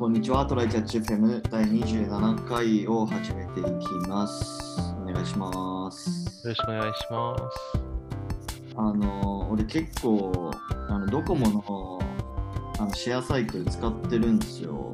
[0.00, 0.46] こんにちは。
[0.46, 4.80] トライキャッチ FM 第27回を始めていきます。
[4.98, 6.42] お願いします。
[6.42, 8.74] よろしくお願いします。
[8.76, 10.50] あの、俺結構、
[10.88, 11.98] あのドコモの
[12.78, 14.90] あのシェアサイクル使ってるんですよ。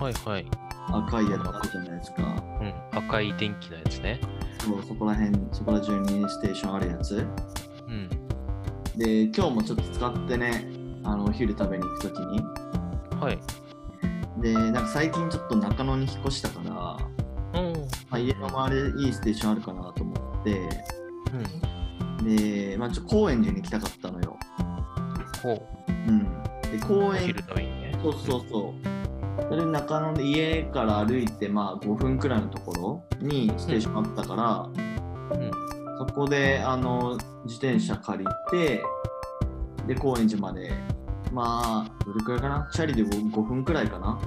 [0.00, 0.46] はいはい。
[0.88, 2.22] 赤いやつあるじゃないですか。
[2.60, 2.74] うん。
[2.98, 4.20] 赤い電気のやつね。
[4.58, 7.24] そうそこら辺、そこら中にステーションあるやつ。
[7.86, 8.08] うん。
[8.96, 10.66] で、今日もちょっと使ってね、
[11.04, 12.40] あのお昼食べに行くときに。
[13.20, 13.65] はい。
[14.40, 17.72] で、なんか最近ちょっと中野に引っ越したから、うん。
[17.72, 17.80] ま
[18.12, 20.68] あ、家の周りいいステーションあるかなと思って、
[22.18, 22.36] うん。
[22.36, 24.36] で、まあ、ちょっと高円寺に行きたかったのよ。
[25.42, 25.92] ほう。
[25.92, 26.42] うん。
[26.62, 27.98] で、公園、お昼食べにね。
[28.02, 28.96] そうそうそう。
[29.48, 35.50] それで中野で家から歩いて、まあ、5分くらいのところにステーションあったから、うん。
[35.98, 38.82] そこで、あの、自転車借りて、
[39.86, 40.72] で、高円寺まで、
[41.36, 42.68] まあ、どれくらいかな？
[42.72, 44.18] チャリで 5, 5分くらいかな？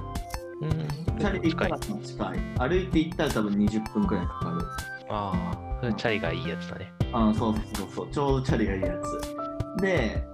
[0.60, 0.70] うん。
[0.70, 2.06] チャリで行った近いら。
[2.06, 2.38] 近い。
[2.68, 4.60] 歩いて行ったら多分20分くらいかかる。
[5.08, 5.80] ああ。
[5.80, 6.92] それチャリがいいやつだね。
[7.12, 9.82] あそうそうそうそう、ちょうどチャリがいいやつ。
[9.82, 10.24] で、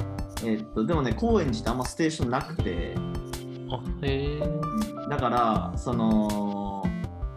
[0.44, 2.94] えっと、でもね、高円寺ってあんまステーションなくて、
[3.70, 4.40] あ、へえ。
[5.08, 6.84] だから、その、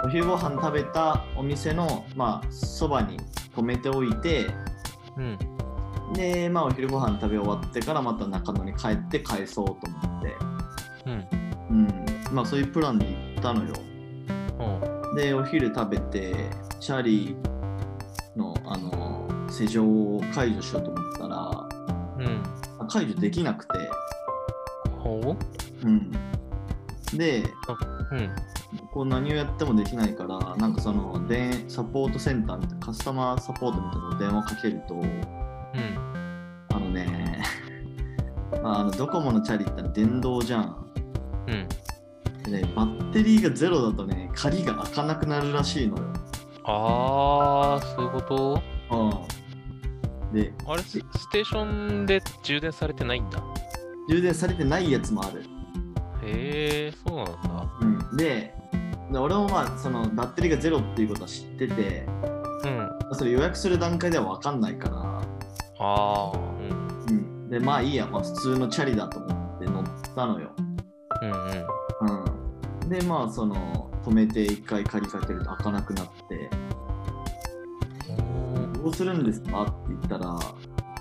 [0.03, 3.17] お昼ご飯食べたお店の、まあ、そばに
[3.55, 4.47] 止めておいて、
[5.15, 5.37] うん。
[6.13, 10.35] で、まあ、お昼ご飯食べ終わってからまた中野に帰って返そうと思って、
[11.05, 11.27] うん。
[11.69, 13.73] うん、まあ、そういうプランで行ったのよ。
[15.11, 15.15] うん。
[15.15, 16.49] で、お昼食べて、
[16.79, 17.35] チャリ
[18.35, 21.35] の、あの、施錠を解除しようと思ったら、
[22.17, 22.43] うん。
[22.79, 23.73] あ解除できなくて、
[24.99, 25.35] ほ
[25.83, 25.87] う？
[25.87, 26.11] ん。
[27.13, 27.45] で、う
[28.11, 28.29] うん。
[28.91, 34.95] こう何をやってもできないから、なんかその、でサポートセンターみたいな、カスタマーサポートみたいなのを電話かけると、
[38.71, 40.91] あ、あのドコモのチャリって電動じゃん。
[41.47, 41.67] うん。
[42.43, 46.03] でね、バッテリーがゼロだとね、鍵が開かなくなるらしいのよ。
[46.65, 48.61] ああ、そういうこと？
[48.91, 48.95] う
[50.27, 50.33] ん。
[50.33, 51.65] で、あれス、ステーショ
[52.01, 53.43] ンで充電されてないんだ。
[54.07, 55.41] 充電されてないやつもある。
[56.23, 57.31] へえ、そうなんだ。
[57.81, 58.17] うん。
[58.17, 58.53] で、
[59.11, 62.05] で俺もまあ、そのバッテリーがゼロっていうことは知ってて、
[62.63, 62.89] うん。
[63.13, 64.95] それ予約する段階では分かんないから、
[65.79, 66.48] ああ。
[67.49, 69.83] で、まあいいや、まあ普通のチャリだと思って乗っ
[70.15, 70.51] たのよ。
[71.21, 72.83] うんうん。
[72.83, 72.89] うん。
[72.89, 76.49] で、まあその、止めて一回鍵かけると開かなくなって、
[78.81, 80.39] どうするんですかって言ったら、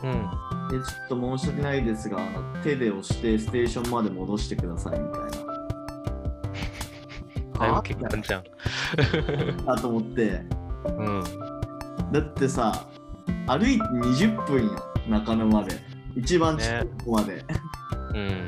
[0.05, 0.49] うん。
[0.71, 2.19] えちょっと申し訳ないですが、
[2.63, 5.29] 手で押してステーションまで戻してくださいみたいな。
[7.59, 8.45] だいぶは欠陥じゃん。
[9.71, 10.45] あと思って、
[10.87, 11.23] うん。
[12.13, 12.87] だってさ、
[13.47, 15.88] 歩いて20分よ、中野まで。
[16.17, 17.45] 一番近いとこまで。
[18.15, 18.47] うん。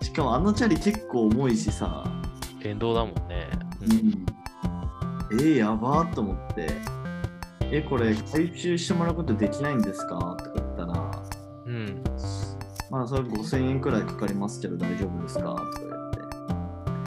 [0.00, 2.04] しかもあのチャリ結構重いしさ、
[2.62, 3.48] 電動だもんね。
[3.82, 4.26] うん。
[5.32, 6.68] えー、やばーと思って、
[7.70, 10.16] え、これ回収してもらうことできないんですか？
[10.38, 11.10] とか言ったら、
[11.66, 12.02] うん。
[12.90, 15.42] まあそれ5000円くらいかかりますけど大丈夫ですか？
[15.42, 15.90] とか言っ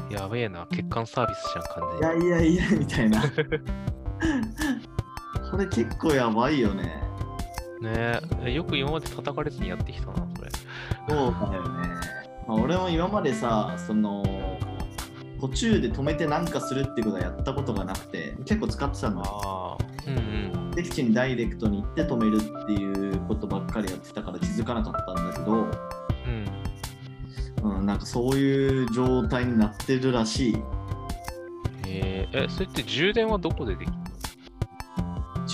[0.09, 0.13] て。
[0.15, 1.63] やべえな、欠陥サービスじゃん、
[2.11, 3.23] 完全いやいやいや、みたいな。
[5.49, 7.00] これ結構やばいよね。
[7.81, 7.87] に。
[7.87, 10.51] ねえ、よく今まで叩かれずにやってきたな、それ。
[11.09, 11.89] そうだよね。
[12.47, 14.23] まあ、俺も今までさ、その、
[15.39, 19.23] 途中で止めてなんかするってことはやったことがなくて、結構使ってたの。
[19.23, 19.91] ああ。
[20.07, 20.17] うん
[20.65, 20.71] うん。
[20.71, 25.67] 敵地にダイレクトに行って止めるっていうことばっかりやってたから気づかなかったんだけど、
[27.63, 27.77] うん。
[27.79, 30.57] うん、なんかそういう状態になってるらしい。
[31.87, 33.97] えー、え、それって充電はどこでできる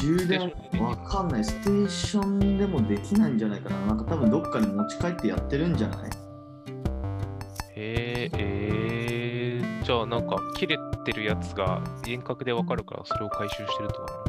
[0.02, 1.44] 充電わかんない。
[1.44, 3.85] ステーションでもできないんじゃないかな。
[3.88, 6.09] なんか多分どっかに持ち帰ってやってるんじゃない？
[7.75, 14.24] えー、えー、じゃあなんか切れてるやつが遠隔でわかるからそれを回収してるとか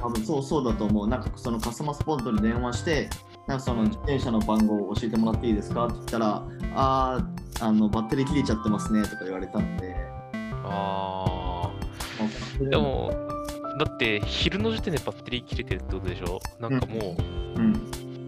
[0.00, 1.08] 多分そうそうだと思う。
[1.08, 3.08] なんかそのカスタマースポットに電話して、
[3.46, 6.42] なんかその自転車の番号を教えてもらっていいですかって言ったら、
[6.74, 9.90] あー、あのバッテリー切れちゃってますねとか言われたんで。
[9.90, 9.98] な
[10.64, 11.70] あ
[12.18, 12.68] まあー。
[12.68, 13.10] で、も、
[13.78, 16.40] だって昼の時点でバッテリー切れてるってことでしょ？
[16.60, 17.16] なんかも
[17.56, 17.72] うん。
[17.74, 17.78] う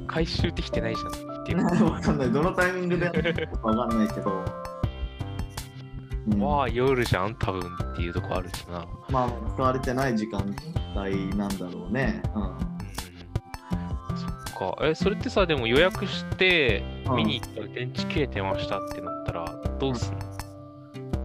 [0.06, 1.08] 回収できてないじゃん
[1.42, 1.64] っていう。
[1.84, 2.32] わかんない。
[2.32, 3.06] どのタイミングで？
[3.62, 4.30] わかんないけど。
[4.30, 4.44] うん
[6.38, 8.86] まあ夜じゃん多分っていうとこあるしな。
[9.10, 10.40] まあ、使われてない時間
[10.96, 12.22] 帯なんだろうね。
[12.34, 12.42] うん。
[12.42, 12.58] うん。
[14.16, 14.86] そっか。
[14.86, 19.44] え、それってさ、でも予約してうん見に行ったら電池切れてましたってなったら
[19.78, 20.20] どうすんの？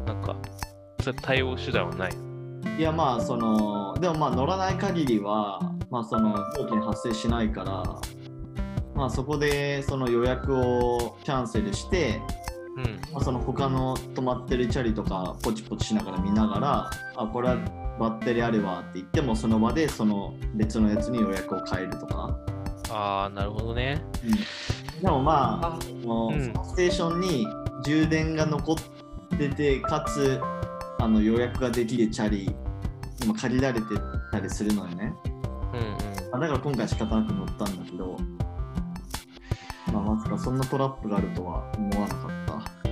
[0.05, 0.35] なんか、
[1.01, 2.13] それ対応手段はない
[2.77, 5.59] いやまあそのでもまあ乗らない限りは
[5.89, 7.83] まあその料金発生しないから
[8.95, 12.21] まあそこでその予約をキャンセルして
[12.77, 12.99] ううん。
[13.13, 17.57] まあ、その他の止まってるチャリとかポチポチしながら見ながらあこれは
[17.99, 22.39] バッテリーあるわって言ってもその場でその別のやつに予約を変えるとか、
[22.89, 24.01] ああ、なるほどね。
[25.01, 27.47] でもまああそのうんステーションに
[27.83, 30.39] 充電が残っててかつ
[30.99, 32.55] あの予約ができるチャリ
[33.23, 33.87] 今借りられて
[34.31, 35.13] たりするのよね、
[35.73, 36.31] うんうん。
[36.31, 38.17] まあだから今回仕方なく乗ったんだけど、
[39.91, 42.89] まあ、まさかそんなトラップがあるとは思わなかった。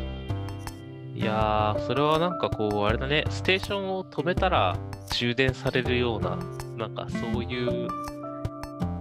[1.16, 4.78] いやー、それはなんかこう、あれだね、ステーションを止めたら
[5.16, 6.38] 充電されるような、
[6.78, 7.88] なんかそういう、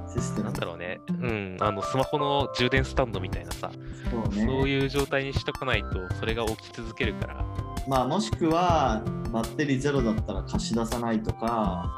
[0.08, 3.70] システムなんだろうね、うん、あの、スマホの充電スタンドみたいなさ、
[4.10, 4.46] そうね。
[4.46, 7.44] そういう状態にしとかないと、それが起き続けるから、
[7.88, 9.02] まあもしくは
[9.32, 11.90] バッテリーゼロだったら貸し出さないとか、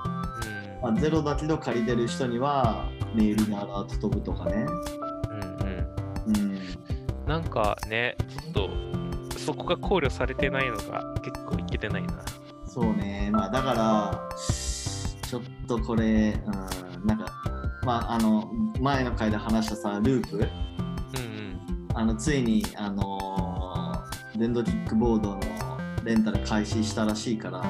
[0.82, 4.66] うん、まあ、ゼロだけど借りてる人にはメールにアラート飛ぶとかね。
[5.30, 5.58] うん、
[6.26, 6.36] うん。
[6.36, 6.58] うん。
[7.26, 12.22] なんかね、ちょっと、そこが考慮されてないのが結構いけてないな。
[12.66, 13.30] そうね。
[13.32, 17.32] まあだから、ちょっとこれ、うん、なんか、
[17.84, 18.50] まああの、
[18.80, 21.88] 前の回で話したさ、ループ、うんうん。
[21.94, 23.38] あのついに、あのー
[24.38, 25.40] 電動キックボードの
[26.04, 27.62] レンタル開始したらしいから、う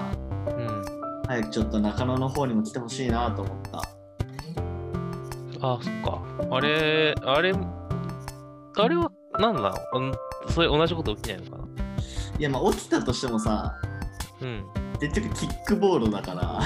[0.60, 0.84] ん。
[1.26, 3.78] 早くちょっと中野の方にも来てほしいなと思った。
[5.60, 6.22] あ、そっか。
[6.50, 7.52] あれ、あれ、
[8.76, 9.74] あれは何なの？
[9.94, 10.12] うん
[10.50, 11.64] それ同じこと起きないのかな？
[12.38, 13.74] いや、まあ起きたとしてもさ、
[14.40, 14.64] うん。
[15.00, 16.60] 結局キックボードだから。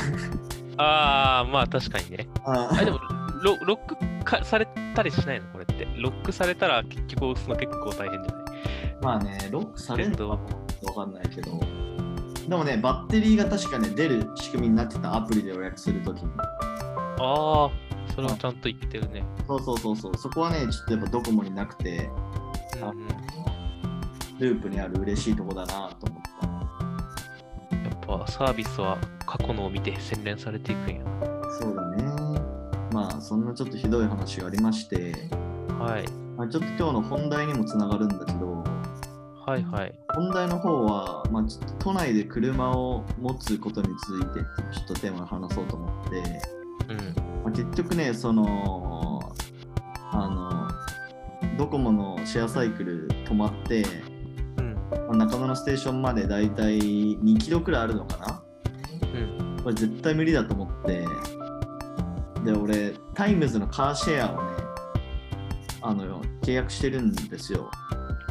[0.77, 2.29] ああ、まあ確かにね。
[2.45, 2.99] ああでも
[3.43, 5.47] ロ、ロックかされたりしないの？
[5.53, 5.87] これって。
[5.97, 8.45] ロックされたら結局押すの結構大変じゃない？
[9.03, 11.61] まあね、ロックされるのか電動わかんないけど。
[12.49, 16.31] でもね、バッテリーが確かね、出る仕組みになってたアプリで予約するときに。
[17.19, 17.71] ああ、
[18.15, 19.25] それはちゃんと言ってるね。
[19.47, 22.11] そうそうそうそう、そこはね、ちょっとやっぱドコモになくて、
[22.81, 23.09] うんうん、
[24.39, 27.77] ループにある嬉しいとこだなと思った。
[27.77, 31.05] やっぱサービスは過去のを見て洗練されていくんや。
[31.61, 32.05] そうだね。
[32.93, 35.31] まあ、そんなちょっとひどい話がありまして、
[35.79, 36.05] はい。
[36.37, 38.65] まあ、ちょっと今日の本題にもつながるんだけど、
[39.45, 39.95] はいはい。
[40.15, 41.45] 本題の方は、まあ、
[41.81, 44.41] 都内で車を持つことについて
[44.73, 46.17] ちょっとテーマを話そうと思って、
[46.89, 47.43] うん。
[47.43, 49.21] まあ、結局ね、その、
[50.13, 50.69] あの、
[51.59, 53.85] ドコモのシェアサイクル止まって、
[54.59, 54.75] うん。
[54.91, 58.43] まあ中野のステーションまでだいたい2キロくらいあるのかな
[59.01, 59.05] う
[59.57, 59.57] ん。
[59.61, 61.05] これ絶対無理だと思って、
[62.45, 64.51] で、俺、タイムズのカーシェアをね、
[65.81, 67.69] あの、契約してるんですよ。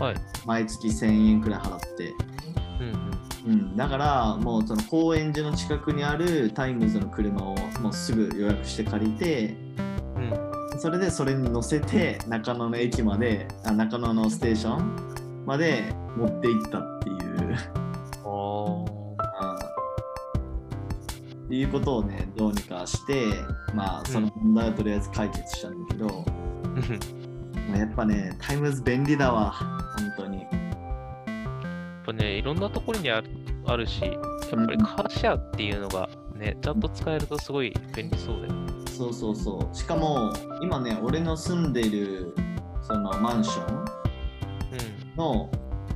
[0.01, 0.15] はい。
[0.45, 2.13] 毎月1000円くらい払って。
[2.79, 9.55] うんうん、だからもうその高円寺の近くにあるタイムズの車をもうすぐ予約して借りて
[10.15, 10.31] うん。
[10.73, 10.79] うん。
[10.79, 17.21] それでそれに乗せて中野の駅まであ中野のステーションまで持って行ったっていう
[21.53, 23.25] いうことをねどうにかして
[23.73, 27.20] まあその問題をとりあえず解決したんだけど、まあ
[27.75, 33.29] やっぱねタイムズ便利だわ本当にやっぱね、いろんなところにある
[33.65, 38.71] あるし、やっぱりカーシェアっていうのがね、ちゃんと使えるとすごい便利そうだよね。
[38.87, 42.35] そうそうそうしかも今ね俺の住んでる
[42.81, 43.85] そのマンションうん。
[45.15, 45.49] の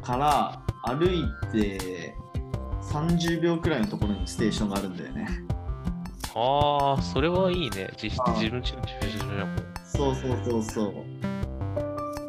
[0.03, 2.13] から歩いて
[2.81, 5.27] 30秒くらいのところにステーションがあるんだよね。
[6.35, 7.89] ああ、それはいいね。
[8.01, 9.55] 実質自分ちの駐車場もん。
[9.85, 10.93] そうそうそうそう。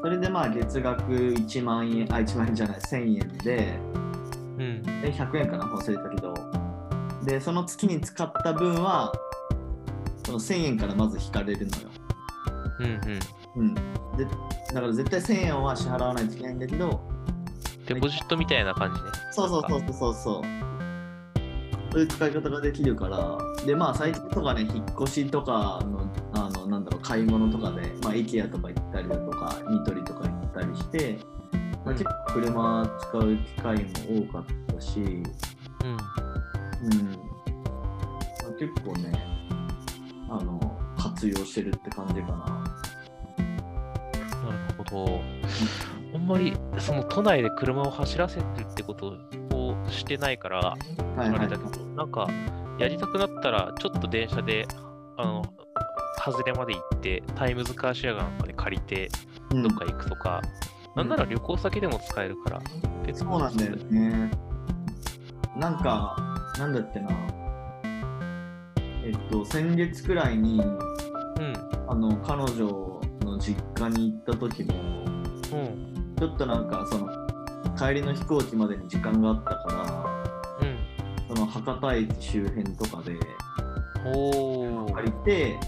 [0.06, 3.76] それでまあ月額1万円、あ、1万円じゃない、1000円で、
[4.56, 4.82] うん。
[5.02, 6.32] で100円かな、忘れたけど。
[7.24, 9.12] で、その月に使った分は、
[10.24, 11.88] その1000円からまず引かれるのよ。
[12.78, 13.62] うんうん。
[13.62, 13.74] うん。
[14.16, 17.00] で、だから絶対1000円は支払わないといけないんだけど、
[17.88, 19.10] デポジットみたいな感じね。
[19.32, 20.66] そうそうそうそうそうそう。
[21.90, 31.18] そういう使い方ができるから、で、まあ、最近とかね、引っ越しとかの、あの、なんだろう、買い物とかで、まあ、IKEA とか行ったりだとか、ニトリとか行ったりして、
[31.84, 33.90] まあ、結構車使う機会も
[34.28, 35.10] 多かったし、うん。
[35.12, 35.22] うん。
[35.22, 35.98] ま
[38.48, 39.12] あ、結構ね、
[40.28, 42.36] あの、活用してるって感じかな。
[43.38, 45.20] なるほど。
[46.14, 49.18] あんまりその都内で車を走らせるってこと
[49.52, 50.74] をしてないから、
[51.16, 51.48] あれだ。
[51.48, 52.26] けど、なんか
[52.78, 54.66] やりたくなったら、ちょっと電車で、
[55.16, 55.42] あの、
[56.24, 59.08] 外れまで行って、タイムズカーシェアがなんかで借りて、
[59.50, 60.42] うんどっか行くとか、
[60.94, 62.60] なんなら旅行先でも使えるから、
[63.04, 64.30] 結そうなんだよね。
[65.56, 66.16] なんか、
[66.58, 67.08] なんだってな。
[69.04, 71.54] えっと、先月くらいに、うん。
[71.88, 76.14] あの、彼女の実家に行った時も、うん。
[76.18, 77.08] ちょっとなんか、その、
[77.76, 80.16] 帰りの飛行機までに時間があったか
[80.60, 81.36] らうん。
[81.36, 83.16] その博多駅周辺とかで。
[84.94, 85.58] 借りて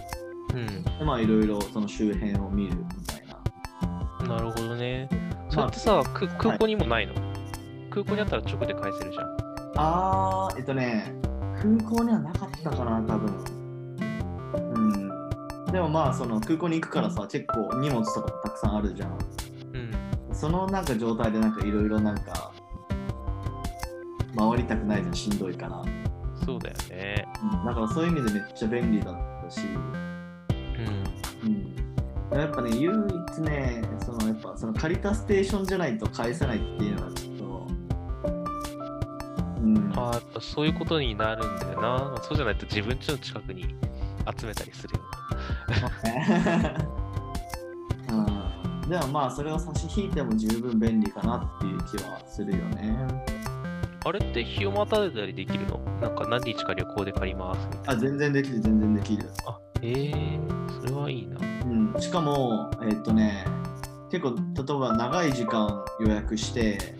[0.54, 0.82] うん。
[0.84, 3.22] でまあいろいろその周辺を見るみたい
[4.28, 5.08] ななるほどね。
[5.48, 7.14] それってさ、く空港にもないの、
[7.90, 9.36] 空港にあったら直で返せるじゃん。
[9.76, 11.14] あーえっとね
[11.62, 13.44] 空港にはなかったかな多分
[14.74, 19.18] うんでもまあその空港に行くからさ結構荷物とかもたくさんあるじゃん
[19.72, 19.78] う
[20.32, 20.34] ん。
[20.34, 22.52] そのなんか状態でなんかいろいろなんか
[24.36, 25.82] 回りたくないじゃんしんどいから、
[26.44, 27.26] そうだよね。
[27.42, 29.60] うん、だからそういう意味でめっちゃ便利だったし、
[31.44, 31.74] うん。
[32.30, 37.66] うん、やっぱね唯一ねそのやっぱその借りたステーションじゃないと返せないっていうのはちょっと
[39.60, 42.14] うんああ、やっぱそういうことになるんだよな。
[42.22, 43.74] そうじゃないと自分家の近くに
[44.38, 45.00] 集めたりするよ
[48.10, 48.12] う
[48.86, 52.96] ん、でもまあそれを差し引いても十分便利かなっていう気はするよね。
[52.96, 53.08] な。
[54.04, 55.78] あれって日をまたいだりできるの？
[56.00, 59.24] なんか何日か旅行で借りますみたいあ全然できる全然できる。
[59.24, 59.30] な。
[59.46, 61.38] あ、ええー、それはいいな。
[61.66, 63.44] うん、しかもえっとね
[64.10, 66.96] 結構例えば長い時間予約して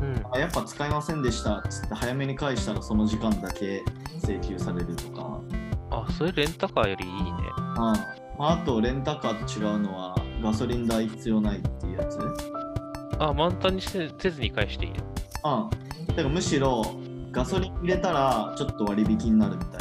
[0.00, 0.22] うん。
[0.32, 3.82] あやっぱ使いませんでしたっつって早めに返したらその時間だけ
[4.22, 5.40] 請求されるとか。
[5.90, 7.30] あ、それレンタカーよりいいね。
[7.56, 7.94] あ、
[8.38, 12.18] あとレンタカーと違うのはガソリン代必要ないっていうやつ。
[13.18, 15.68] あ、満タンにせせずに返していいの
[16.00, 16.06] うん。
[16.08, 16.84] だからむしろ
[17.30, 19.80] ガソリン入れたらちょっと割引になるみたい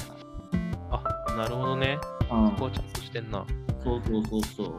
[0.91, 1.97] あ、なるほどね。
[2.33, 2.39] な。
[2.39, 2.57] うんこ。
[2.59, 3.45] こはちゃんとしてんな。
[3.83, 4.77] そうそうそうそう。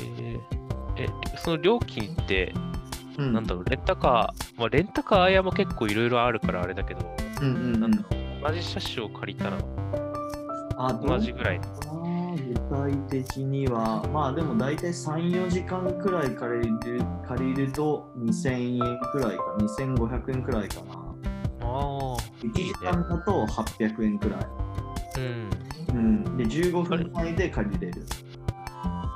[0.00, 2.54] えー、え、その料金って、
[3.18, 7.00] うん、なんだろう、レンタカー、まあ、レンタカー屋も結構いろいろあるからあれだけど、
[7.40, 9.58] うんうんうんなんだろう、同じ車種を借りたら
[10.78, 11.60] あ同じぐらい。
[12.38, 21.14] 具体的にはまあでも大体34時間くらい借りる借りると2000円くらいか2500円くらいかなあ
[21.62, 24.40] あ、1時間だと800円くらい、
[25.18, 25.67] うん。
[25.88, 28.02] うん、で15分単位で借りれる。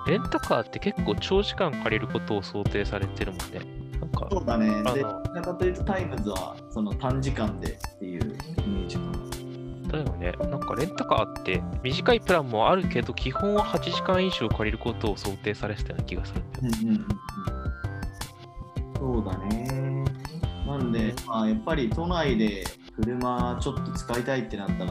[0.07, 3.61] レンタカーって結構長時間借りることを想定されてるもんね。
[4.01, 4.83] なんか、そうだね。
[4.95, 9.23] でかというとタイムズはその短時間でっていうイメージかな
[9.93, 10.33] だよね。
[10.51, 16.65] なんかレンタカーって短いプランもあるけど、基本は8時間以上借りることを想定されてたような気がするんだよ。
[16.83, 17.07] うんうんうん
[19.05, 19.25] うん。
[19.25, 20.05] そうだね。
[20.67, 22.65] なんで、まあ、やっぱり都内で
[22.97, 24.87] 車ちょっと使いたいってなったら、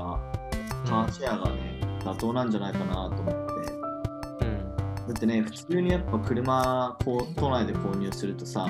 [0.86, 1.71] カーシェアがね、
[2.04, 4.46] 妥当なんじゃないかなと思って。
[4.46, 4.76] うん。
[5.08, 8.68] だってね、普通にやっぱ車こう都内で購入するとさ、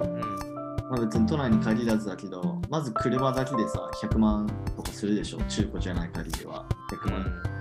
[0.00, 0.20] うん。
[0.90, 4.46] まあ、別に都内に限らずだけど、まず車だけでさ、100万
[4.76, 6.64] とかするでしょ、中古じゃない限りは。
[6.90, 7.52] 100万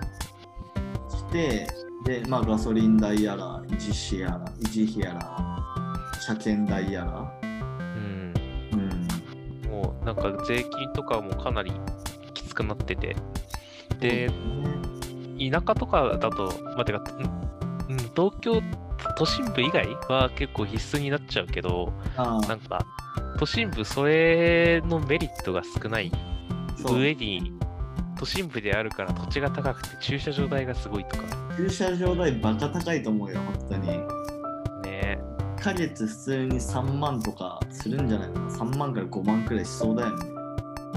[1.09, 1.67] して、
[2.03, 5.51] で、まあ、ガソリン代やら、維持費やら、維持費やら、
[6.19, 8.33] 車検代やら、うん。
[8.73, 8.91] うん。
[9.65, 9.71] うん。
[9.71, 11.71] もうなんか税金とかもかなり
[12.33, 13.15] きつくなってて。
[13.99, 14.29] で、
[15.49, 17.03] 田舎とかだと、まあ、てか、
[17.89, 18.61] うん、うん東京
[19.15, 22.85] 都心部以外は結構必須になっちゃうけど、あなんか、
[23.39, 26.11] 都心部それのメリットが少ない
[26.85, 27.53] 上に、
[28.17, 31.23] 都心部であるから土地が高くて駐車場代がすごいとか
[31.57, 33.87] 駐車場代バカ高いと思うよ、本当に。
[33.87, 35.19] ね。
[35.57, 38.47] 1ヶ月普通に3万とかするんじゃないかな。
[38.49, 40.30] 3万から5万くらいしそうだよね。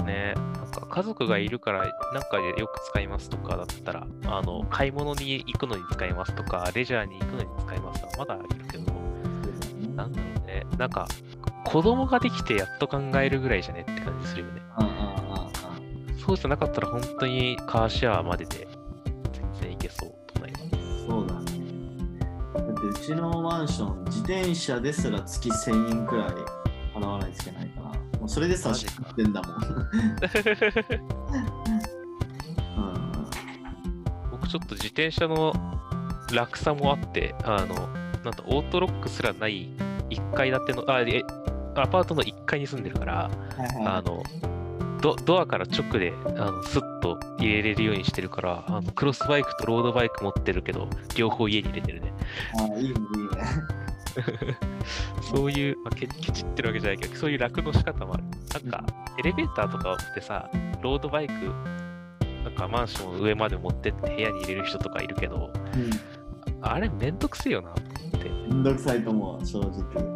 [0.05, 0.33] ね。
[0.35, 8.93] なんか家族がいるから、なんかでよく使いますとかだったら、あの、買い物に行くのに使いますとか、レジャーに行くのに使いますとか、まだいるけど、
[9.95, 10.65] なんだろうね。
[10.77, 11.07] なんか、
[11.65, 14.61] 子供ができてやっと考えるぐらいじゃねって感じするよね。
[16.25, 18.67] そうじゃなかったら本当にカーシェアまでで
[19.31, 20.57] 全然いけそう、都内は。
[21.07, 21.59] そうだね。
[22.55, 26.27] だってうちのマンション、自転車ですら月1000円くらい
[26.95, 27.84] 払わないといけないから、
[28.25, 29.55] もうそれでさ、知ってんだもん。
[32.77, 33.27] うん
[34.31, 35.53] 僕ちょっと自転車の
[36.33, 37.75] 楽さもあって、あの、
[38.23, 39.69] なんだ、オートロックすらない
[40.09, 41.21] 1階建ての、あ、え、
[41.75, 44.23] アパートの1階に住んでるから、はいはいあの、
[45.01, 52.11] ドドアから直で、あの、スッと入れれるようにしてるから、あの、クロスバイクとロードバイク持ってるけど、両方家に入れてるね。
[52.59, 53.84] あいいね、いいね。
[55.21, 58.23] そういう、まあ、ケケチってるわけじゃないけど、そういう楽の仕方もある。
[58.53, 58.83] なんか、
[59.17, 60.49] エレベーターとかってさ、
[60.81, 61.33] ロードバイク、
[62.43, 65.51] なんかマンションの上まで持ってって部屋に入れる人とかいるけど、
[66.61, 67.73] あれめんどくせえよなっ
[68.21, 68.29] て。
[68.29, 68.49] うん。
[68.49, 70.15] めんどくさいと思う、正直。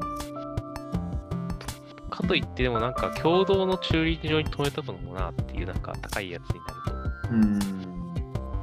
[2.09, 6.65] かといって、でもなんか共同の駐輪場に止めとくのもなっていう、なんか高いやつにな
[7.03, 7.59] るうん。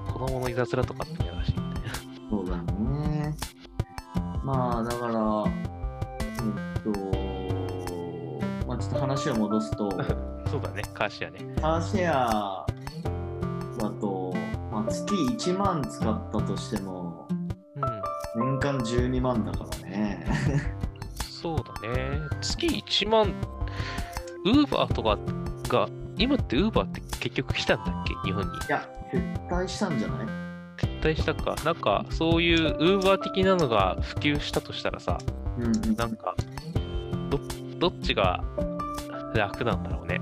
[0.07, 1.81] と、子供のいたずらとかってやらしいんで。
[2.31, 3.35] そうだね。
[4.47, 5.45] まあだから、
[6.21, 6.93] えっと、
[8.95, 9.91] と話を戻すと、
[10.49, 11.41] そうだね、カーシェアね。
[11.61, 12.65] カーシェア
[13.81, 14.33] だと、
[14.71, 17.27] まあ、月1万使ったとしても、
[18.37, 18.59] うん。
[18.59, 20.25] 年間12万だからね。
[21.43, 22.21] そうだね。
[22.41, 23.35] 月1万、
[24.45, 25.19] ウーバーとか
[25.77, 28.15] が、今ってウーバーって結局来たんだっけ？
[28.25, 28.57] 日本に。
[28.57, 30.27] いや、撤退したんじゃない？
[30.27, 30.46] 撤
[31.07, 31.55] 退したか。
[31.65, 35.19] なんか、そういうウーバー的なのが普及したとしたらさ、
[35.59, 35.97] うんうん。
[35.97, 36.35] なんか、
[37.31, 37.39] ど
[37.79, 38.43] どっちが
[39.35, 40.21] 楽なんだろうね。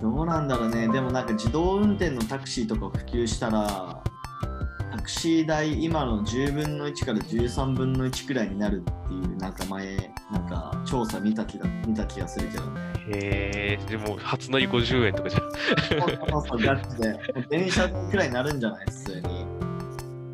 [0.00, 0.88] どうなんだろうね。
[0.88, 4.02] でもなんか自動運転のタクシーとか普及したら、
[4.92, 9.96] タクシー代今の10分の1から13分の1くらいになるっていう、なんか前、
[10.30, 12.80] なんか調査見た気だ見た気がするけどね。
[13.08, 15.42] へえ、でも初乗り50円とかじゃん。
[16.30, 17.18] そうそうガチで。
[17.50, 18.86] 電車くらいになるんじゃない？
[18.86, 19.63] 普通に。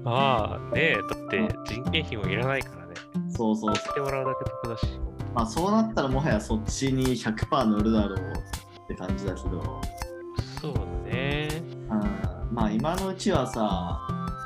[0.05, 2.95] ああ、ねえ、だって人件費もいらないからね。
[3.37, 3.75] そうそう。
[3.75, 4.87] してもらうだけ得だし。
[5.35, 9.81] まあそうなったらもはやそっちに100%乗るだろうって感じだけど、
[10.61, 10.81] そうだ
[11.11, 11.49] ね。
[11.89, 14.01] うん、まあ今のうちはさ、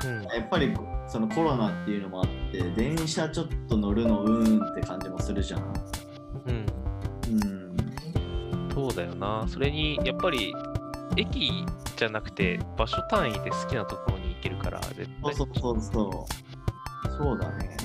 [0.05, 0.23] うん。
[0.23, 5.61] やっぱりこそのコロナっていうのもあって、電車ちょっと乗るのうーんって感じもするじゃん。
[6.47, 6.65] うん。
[7.31, 8.71] うん。
[8.73, 9.45] そうだよな。
[9.47, 10.53] それに、やっぱり、
[11.17, 16.27] 駅じゃなくて、場所単位で好きなところに行けるから、絶対そうそうそ
[17.07, 17.39] うそう。
[17.39, 17.77] だね。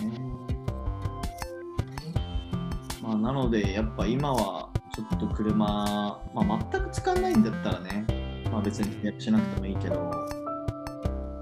[3.02, 5.66] まあなのでやっぱ今はちょっと車、
[6.34, 8.04] まあ全く使わないんだったらね、
[8.50, 10.10] まあ別に契約しなくてもいいけど、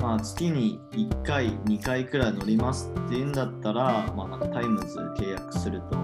[0.00, 5.96] まあ月に1回、2回くらい乗りますっていうんだったら、まあなんかタイムズ契約すると、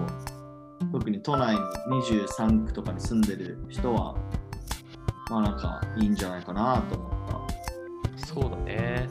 [0.91, 1.61] 特に都内に
[2.37, 4.15] 23区とかに住んでる人は、
[5.29, 7.09] まあなんかいいんじゃないかなと思っ
[8.17, 8.25] た。
[8.25, 9.09] そうだね。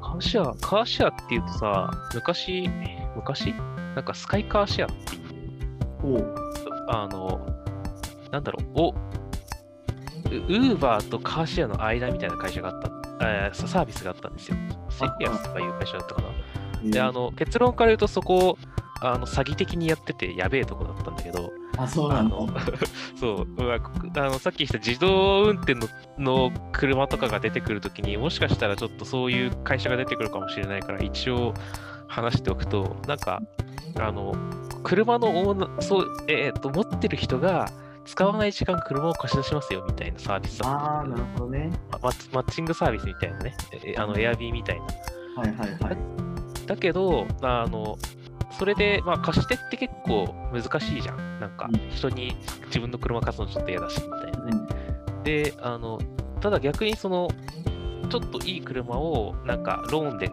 [0.00, 2.68] カーシェア、カーシェアっていうとさ、昔、
[3.16, 3.54] 昔？
[3.94, 5.22] なんかスカイカーシェアっていう、
[6.02, 6.34] おう
[6.88, 7.40] あの、
[8.30, 12.90] なんだろう、お、ウーバーとカーシェアの間みたいな会社があった、
[13.26, 14.56] えーサービスがあったんですよ。
[14.90, 16.90] セリアスとかいう会社だったかな。
[16.90, 18.58] で、あの、結論から言うとそこ、
[19.00, 22.36] あの、詐欺的にやっててやべえとこだったんだけど、あ、そうなんだ。
[23.18, 23.46] そう、
[24.16, 31.54] あのさっき言った自動運転のの車とかが出てくるときにもしかしたらちょっとそういう会社が出てくるかもしれないから一応
[32.06, 33.42] 話しておくと、なんか、
[33.98, 34.34] あの、
[34.82, 37.68] 車のオーナー、そう、えーっと、持ってる人が
[38.04, 41.70] 使わない時間車を貸し出しますよみたいなサービスああ、なるほどね。
[41.90, 44.84] ママッチングサービスみたいなね、えあの、エアビーみたいな。
[45.36, 45.96] はいはいはい。
[46.66, 47.96] だけど、あの、
[48.58, 51.40] それで、まあ、貸してって結構難しいじゃん。
[51.40, 52.36] なんかうん、人に
[52.66, 54.50] 自分の車貸すのちょっと嫌だし、みたいなね。
[54.52, 55.98] うんで、あの、
[56.42, 57.28] ただ逆にその、
[58.10, 60.30] ちょっといい車をなんかローンで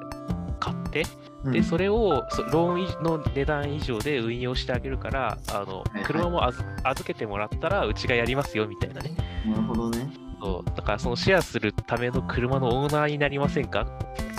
[0.60, 1.06] 買って、
[1.46, 9.12] うんで、それをそローン以の値段以上で運用してあげるから、あの車も預預けてもらったらうちがやりますよみたいなね。
[9.46, 10.12] なるほどね。
[10.42, 13.86] そうだからそのシェアするための車のオーナーになりませんか？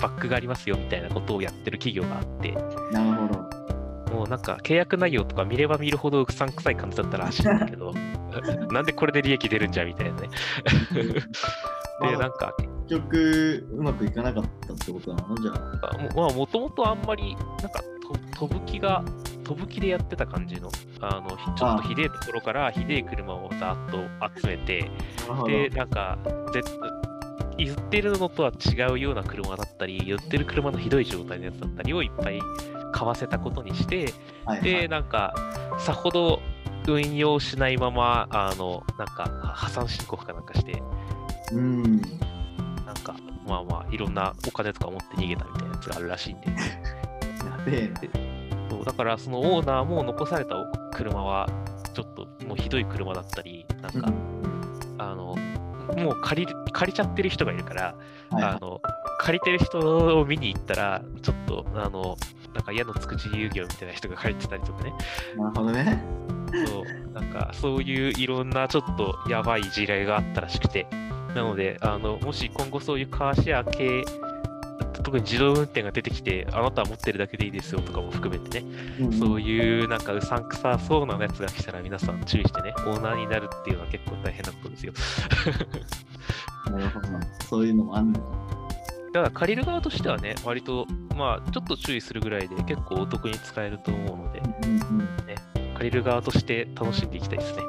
[0.01, 2.51] バックがありますよみたいなことをやってる企業があって、
[2.91, 3.22] なるほど。
[4.23, 7.93] もうなんか契約内容とか見れば見るほどうさんくさい感じだったらしいんだけど、
[8.71, 10.29] なんでこれで利益出るんじゃみたいなね。
[12.01, 12.53] で、なんか、
[12.87, 15.97] 結局、うまくいかなかったってことなのじゃあ。
[16.15, 17.81] もまあ、もともとあんまり、なんか
[18.37, 19.03] と、飛ぶ気が、
[19.43, 20.69] 飛ぶ気でやってた感じの、
[21.01, 23.99] あの、ひちょっとひでえところから、ひでえ車をざっと
[24.39, 24.89] 集めて。
[25.45, 26.17] で、なんか、
[26.53, 26.61] ぜ
[27.57, 32.39] 言ってるのとは違うような車だったり、言ってる車のひどい状態のやつだったりをいっぱい
[33.03, 34.13] 買わせたことにして、
[34.45, 35.35] はいはいで、なんか、
[35.77, 36.39] さほど
[36.87, 40.81] 運用しないまま、あの、なんか、破産申告かなんかして、
[41.51, 41.83] うん。
[41.83, 43.13] なんか、
[43.45, 46.47] まあまあ、いろんなお金とか持って逃げたみたいなやつがあるらしいんで。
[47.45, 47.99] やべえな。
[48.69, 50.55] そうだから、そのオーナーも残された
[50.93, 51.49] 車は、
[51.93, 54.13] ちょっともうひどい車だったり、なんか、
[54.97, 55.35] あの、
[55.97, 57.95] もう借り借りちゃってる人がいるから、
[58.29, 58.81] はいはいあの、
[59.19, 62.17] 借りてる人を見に行ったら、ちょっと、あの、
[62.53, 64.93] なんか矢のつく自由業みたいな人が借りてたりとかね、
[65.35, 66.03] なるほどね。
[66.67, 70.87] そう、なんかそういういろんなちょっとやばい事例があったらしくて、
[71.35, 74.03] なので、あの、もし今後そういうカーシェア系、
[75.03, 78.67] 特に自動運転が出てきて、あなたは持ってるだけでいいですよとかも含めてね、
[78.99, 84.93] うんそういうなんかうさんくさそうなやつが来たら皆さん注意してね、オーナーになるっていうのは結構大変なことですよ。
[86.71, 87.07] なるほど。
[87.49, 88.52] そういうのもあんのか。
[89.13, 95.07] だから借りる側としてはね、割と、まあ、ちょっと注意するぐらいで結構お得に使えると思うので、うんうん。
[95.75, 97.59] 借りる側として楽しんでいきたいですね。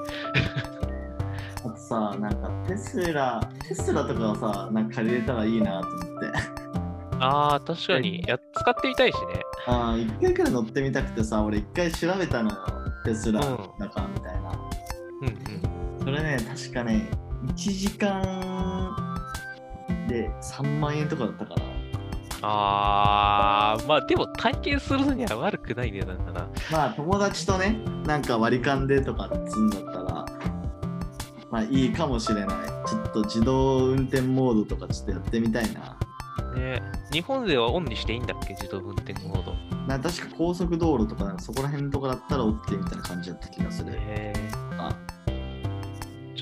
[1.67, 6.33] あとさ、なんかテスラ、テスラとかはさ、なんか借りれたらいいなと思って。
[7.21, 9.43] ああ、確かにや、使ってみたいしね。
[9.67, 12.57] ああ、一回くらい乗ってみたくてさ、俺一回調べたのよ。
[13.05, 14.51] テスラうんだかみたいな。
[14.51, 14.55] う
[15.21, 16.05] うんうん。
[16.05, 17.07] それね、確かね、
[17.49, 19.04] 1時間
[20.09, 21.63] で3万円とかだったから。
[22.47, 26.49] あー、まあでも体験するのには悪くない値段だな。
[26.71, 30.27] まあ友達とね、なんか割り勘でとかっつうんだったら、
[31.51, 32.47] まあいいかもしれない。
[32.87, 35.97] ちょっと自動運転モードとかちょっとやってみたいな。
[36.55, 38.55] ね、日本ではオンにしていいんだっけ？
[38.55, 39.55] 自動運転モード。
[39.89, 43.93] な確か高速道路とかなんかそこら辺とかだったら OK みたいな感じだった気がする。
[43.95, 44.33] へ
[44.79, 45.04] あー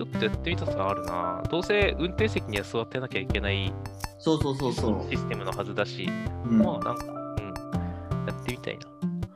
[0.03, 1.43] ちょっとやってみたさあるな。
[1.49, 3.73] どうせ運転席には座ってなきゃいけない
[4.19, 5.11] そうそうそうそう。
[5.11, 6.09] システムのはずだし、
[6.45, 8.79] うんまあなんか、うん、やってみたい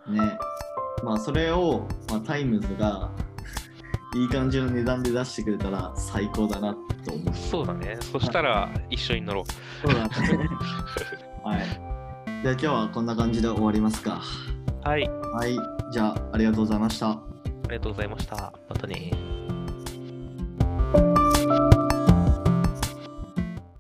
[0.07, 0.27] な。
[0.27, 0.39] ね。
[1.05, 3.11] まあそれを、まあ、タイムズが
[4.17, 6.75] いい感じの値段で出してくれたら最高だな
[7.05, 7.35] と思う。
[7.35, 7.99] そうだね。
[8.01, 9.89] そしたら一緒に乗ろう。
[9.89, 10.09] そうだね。
[11.45, 11.65] はい。
[12.43, 14.21] じゃあ今日はこんな感じで終わりますか。
[14.83, 15.57] はい、はい。
[15.93, 17.11] じゃあありがとうございました。
[17.11, 17.21] あ
[17.69, 18.53] りがとうございました。
[18.69, 19.36] またね